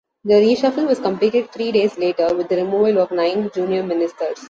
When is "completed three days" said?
0.99-1.95